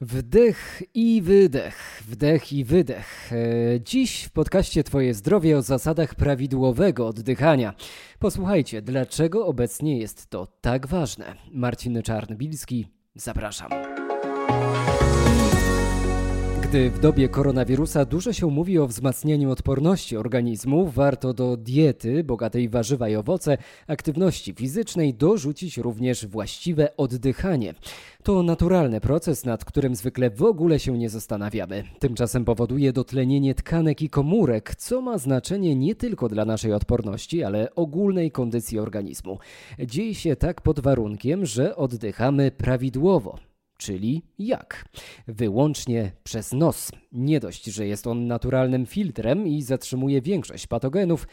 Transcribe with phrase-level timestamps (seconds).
[0.00, 3.32] Wdech i wydech, wdech i wydech.
[3.32, 7.74] E, dziś w podcaście Twoje zdrowie o zasadach prawidłowego oddychania.
[8.18, 11.34] Posłuchajcie, dlaczego obecnie jest to tak ważne.
[11.52, 13.70] Marcin Czarnbilski, zapraszam.
[16.68, 22.68] Gdy w dobie koronawirusa dużo się mówi o wzmacnianiu odporności organizmu, warto do diety bogatej
[22.68, 27.74] warzywa i owoce, aktywności fizycznej dorzucić również właściwe oddychanie.
[28.22, 31.84] To naturalny proces, nad którym zwykle w ogóle się nie zastanawiamy.
[31.98, 37.74] Tymczasem powoduje dotlenienie tkanek i komórek, co ma znaczenie nie tylko dla naszej odporności, ale
[37.74, 39.38] ogólnej kondycji organizmu.
[39.78, 43.47] Dzieje się tak pod warunkiem, że oddychamy prawidłowo.
[43.78, 44.84] Czyli jak?
[45.28, 46.92] Wyłącznie przez nos.
[47.12, 51.26] Nie dość, że jest on naturalnym filtrem i zatrzymuje większość patogenów,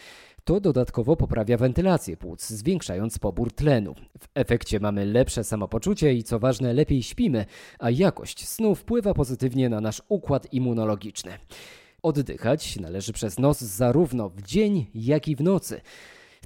[0.43, 3.95] to dodatkowo poprawia wentylację płuc, zwiększając pobór tlenu.
[4.19, 7.45] W efekcie mamy lepsze samopoczucie i co ważne, lepiej śpimy,
[7.79, 11.31] a jakość snu wpływa pozytywnie na nasz układ immunologiczny.
[12.03, 15.81] Oddychać należy przez nos zarówno w dzień, jak i w nocy.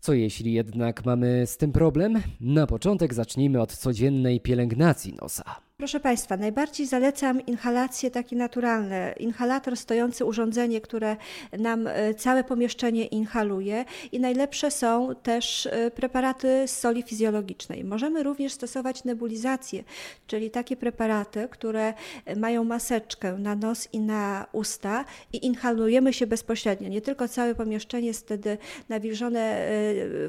[0.02, 2.22] Co jeśli jednak mamy z tym problem?
[2.42, 5.69] Na początek zacznijmy od codziennej pielęgnacji nosa.
[5.80, 9.14] Proszę Państwa, najbardziej zalecam inhalacje takie naturalne.
[9.20, 11.18] Inhalator stojący urządzenie, które
[11.60, 17.84] nam e, całe pomieszczenie inhaluje i najlepsze są też e, preparaty z soli fizjologicznej.
[17.84, 19.84] Możemy również stosować nebulizację,
[20.28, 21.94] czyli takie preparaty, które
[22.38, 26.90] mają maseczkę na nos i na usta i inhalujemy się bezpośrednio.
[26.90, 28.58] Nie tylko całe pomieszczenie jest wtedy
[28.90, 29.68] nawilżone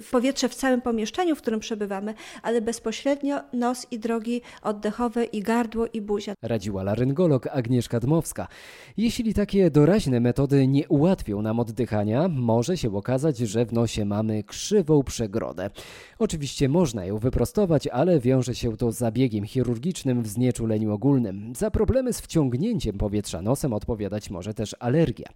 [0.00, 5.24] w e, powietrze w całym pomieszczeniu, w którym przebywamy, ale bezpośrednio nos i drogi oddechowe
[5.24, 6.34] i gardło i buzia.
[6.42, 8.48] Radziła laryngolog Agnieszka Dmowska.
[8.96, 14.44] Jeśli takie doraźne metody nie ułatwią nam oddychania, może się okazać, że w nosie mamy
[14.44, 15.70] krzywą przegrodę.
[16.18, 21.52] Oczywiście można ją wyprostować, ale wiąże się to z zabiegiem chirurgicznym w znieczuleniu ogólnym.
[21.56, 25.26] Za problemy z wciągnięciem powietrza nosem odpowiadać może też alergia,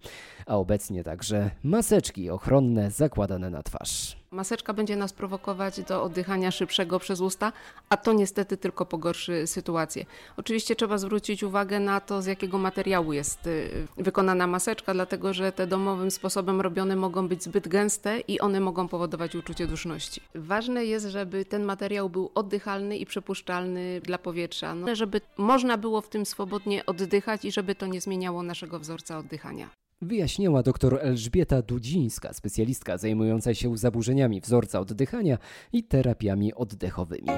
[0.45, 4.24] a obecnie także maseczki ochronne zakładane na twarz.
[4.35, 7.51] Maseczka będzie nas prowokować do oddychania szybszego przez usta,
[7.89, 10.05] a to niestety tylko pogorszy sytuację.
[10.37, 15.51] Oczywiście trzeba zwrócić uwagę na to, z jakiego materiału jest y, wykonana maseczka, dlatego że
[15.51, 20.21] te domowym sposobem robione mogą być zbyt gęste i one mogą powodować uczucie duszności.
[20.35, 26.01] Ważne jest, żeby ten materiał był oddychalny i przepuszczalny dla powietrza, no, żeby można było
[26.01, 29.69] w tym swobodnie oddychać i żeby to nie zmieniało naszego wzorca oddychania.
[30.01, 35.37] Wyjaśniła dr Elżbieta Dudzińska, specjalistka zajmująca się zaburzeniami wzorca oddychania
[35.73, 37.29] i terapiami oddechowymi.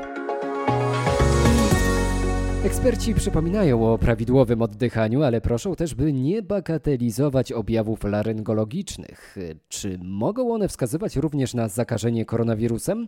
[2.63, 9.37] Eksperci przypominają o prawidłowym oddychaniu, ale proszą też, by nie bagatelizować objawów laryngologicznych.
[9.67, 13.07] Czy mogą one wskazywać również na zakażenie koronawirusem?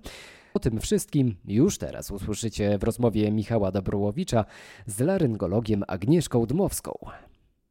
[0.53, 4.45] O tym wszystkim już teraz usłyszycie w rozmowie Michała Dobrołowicza
[4.85, 6.91] z laryngologiem Agnieszką Dmowską.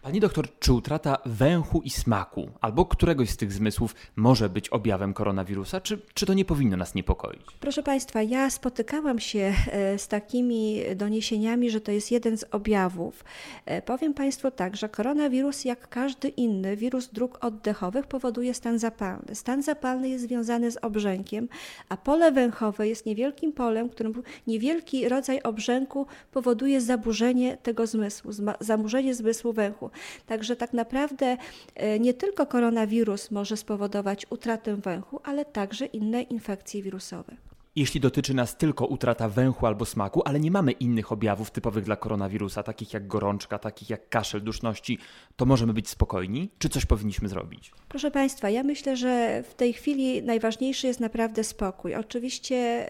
[0.09, 5.15] Pani doktor, czy utrata węchu i smaku albo któregoś z tych zmysłów może być objawem
[5.15, 7.43] koronawirusa, czy, czy to nie powinno nas niepokoić?
[7.61, 13.25] Proszę Państwa, ja spotykałam się e, z takimi doniesieniami, że to jest jeden z objawów.
[13.67, 19.35] E, powiem Państwu tak, że koronawirus, jak każdy inny wirus dróg oddechowych, powoduje stan zapalny.
[19.35, 21.49] Stan zapalny jest związany z obrzękiem,
[21.89, 29.15] a pole węchowe jest niewielkim polem, którym niewielki rodzaj obrzęku powoduje zaburzenie tego zmysłu, zaburzenie
[29.15, 29.91] zmysłu węchu.
[30.27, 31.37] Także tak naprawdę
[31.75, 37.37] e, nie tylko koronawirus może spowodować utratę węchu, ale także inne infekcje wirusowe.
[37.79, 41.97] Jeśli dotyczy nas tylko utrata węchu albo smaku, ale nie mamy innych objawów typowych dla
[41.97, 44.99] koronawirusa, takich jak gorączka, takich jak kaszel, duszności,
[45.37, 46.51] to możemy być spokojni?
[46.59, 47.73] Czy coś powinniśmy zrobić?
[47.89, 51.95] Proszę Państwa, ja myślę, że w tej chwili najważniejszy jest naprawdę spokój.
[51.95, 52.87] Oczywiście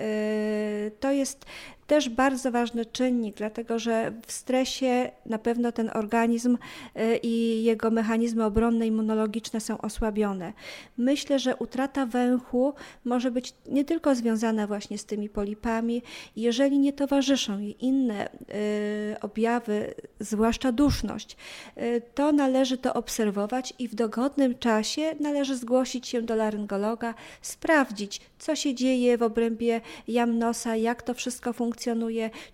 [0.84, 1.46] yy, to jest
[1.88, 6.58] też bardzo ważny czynnik, dlatego że w stresie na pewno ten organizm
[6.96, 10.52] y, i jego mechanizmy obronne, immunologiczne są osłabione.
[10.98, 16.02] Myślę, że utrata węchu może być nie tylko związana właśnie z tymi polipami,
[16.36, 21.36] jeżeli nie towarzyszą jej inne y, objawy, zwłaszcza duszność,
[21.78, 28.20] y, to należy to obserwować i w dogodnym czasie należy zgłosić się do laryngologa, sprawdzić,
[28.38, 31.77] co się dzieje w obrębie jam nosa, jak to wszystko funkcjonuje,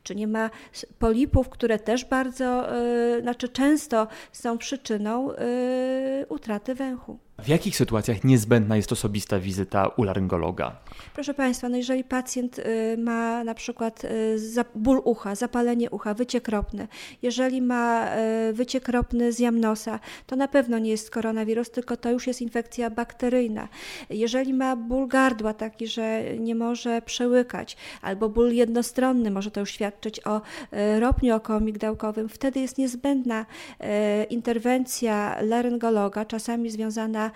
[0.03, 0.51] czy nie ma
[0.99, 2.67] polipów, które też bardzo,
[3.15, 7.19] yy, znaczy często są przyczyną yy, utraty węchu.
[7.45, 10.77] W jakich sytuacjach niezbędna jest osobista wizyta u laryngologa?
[11.15, 16.49] Proszę Państwa, no jeżeli pacjent y, ma na przykład y, ból ucha, zapalenie ucha, wyciek
[16.49, 16.89] ropny,
[17.23, 18.17] jeżeli ma
[18.49, 22.43] y, wyciek ropny z jamnosa, to na pewno nie jest koronawirus, tylko to już jest
[22.43, 23.69] infekcja bakteryjna.
[24.11, 29.71] Jeżeli ma ból gardła taki, że nie może przełykać, albo ból jednostronny, może to już
[29.71, 30.41] świadczyć o
[31.01, 33.47] ropniu okołomigdałkowym, wtedy jest niezbędna
[34.31, 37.31] interwencja laryngologa, czasami związana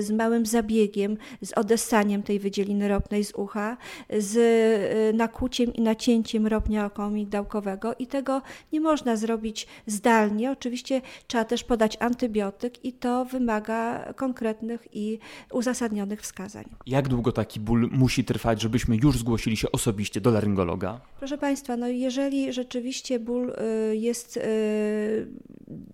[0.00, 3.76] z małym zabiegiem, z odessaniem tej wydzieliny ropnej z ucha,
[4.18, 8.42] z y, nakłuciem i nacięciem ropnia okołomigdałkowego i tego
[8.72, 10.50] nie można zrobić zdalnie.
[10.50, 15.18] Oczywiście trzeba też podać antybiotyk i to wymaga konkretnych i
[15.52, 16.64] uzasadnionych wskazań.
[16.86, 21.00] Jak długo taki ból musi trwać, żebyśmy już zgłosili się osobiście do laryngologa?
[21.18, 23.50] Proszę Państwa, no jeżeli rzeczywiście ból
[23.92, 25.28] y, jest y,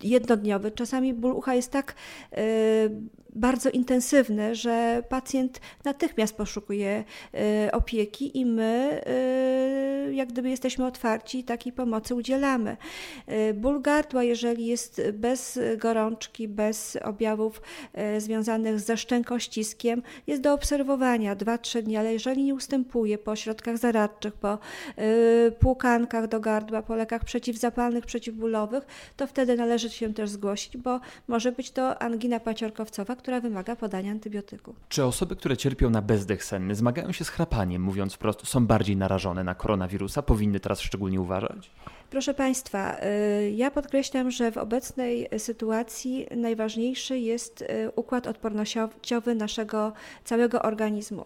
[0.02, 1.94] jednodniowy, czasami ból ucha jest tak
[3.34, 7.04] bardzo intensywny, że pacjent natychmiast poszukuje
[7.66, 9.00] y, opieki i my
[10.10, 12.76] y, jak gdyby jesteśmy otwarci i takiej pomocy udzielamy.
[13.28, 17.62] Y, ból gardła, jeżeli jest bez gorączki, bez objawów
[18.18, 24.34] związanych ze szczękościskiem, jest do obserwowania 2-3 dni, ale jeżeli nie ustępuje po środkach zaradczych,
[24.34, 24.58] po
[25.60, 28.86] płukankach do gardła, po lekach przeciwzapalnych, przeciwbólowych,
[29.16, 34.10] to wtedy należy się też zgłosić, bo może być to angina paciorkowcowa, która wymaga podania
[34.10, 34.74] antybiotyku.
[34.88, 38.96] Czy osoby, które cierpią na bezdech senny, zmagają się z chrapaniem, mówiąc wprost, są bardziej
[38.96, 40.22] narażone na koronawirusa?
[40.22, 41.70] Powinny teraz szczególnie uważać?
[42.14, 42.96] Proszę Państwa,
[43.40, 47.66] y, ja podkreślam, że w obecnej sytuacji najważniejszy jest y,
[47.96, 49.92] układ odpornościowy naszego
[50.24, 51.24] całego organizmu.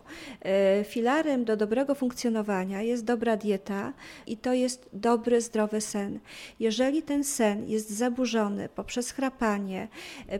[0.81, 3.93] Y, filarem do dobrego funkcjonowania jest dobra dieta
[4.27, 6.21] i to jest dobry, zdrowy sen.
[6.61, 9.89] Jeżeli ten sen jest zaburzony poprzez chrapanie,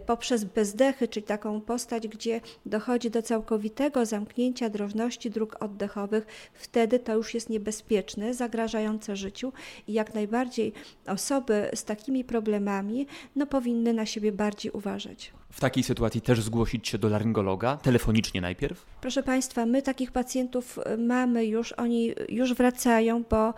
[0.07, 7.15] poprzez bezdechy, czyli taką postać, gdzie dochodzi do całkowitego zamknięcia drożności dróg oddechowych, wtedy to
[7.15, 9.53] już jest niebezpieczne, zagrażające życiu
[9.89, 10.73] i jak najbardziej bardziej
[11.07, 13.07] osoby z takimi problemami
[13.37, 15.33] no, powinny na siebie bardziej uważać.
[15.51, 18.87] W takiej sytuacji też zgłosić się do laryngologa, telefonicznie najpierw?
[19.01, 23.55] Proszę Państwa, my takich pacjentów y, mamy już, oni już wracają, bo y,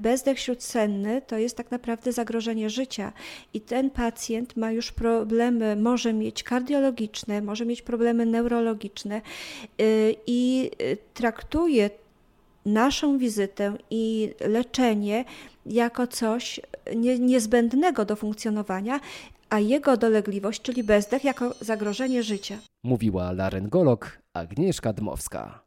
[0.00, 3.12] bezdech śródsenny to jest tak naprawdę zagrożenie życia
[3.54, 9.20] i ten pacjent ma już problemy, może mieć kardiologiczne, może mieć problemy neurologiczne
[9.80, 10.70] y, i
[11.14, 11.90] traktuje
[12.66, 15.24] naszą wizytę i leczenie
[15.66, 16.60] jako coś
[16.96, 19.00] nie, niezbędnego do funkcjonowania,
[19.50, 22.58] a jego dolegliwość, czyli bezdech, jako zagrożenie życia.
[22.84, 25.63] Mówiła laryngolog Agnieszka Dmowska.